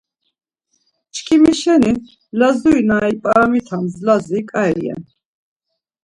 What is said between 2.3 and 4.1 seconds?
Lazuri na ip̌aramitams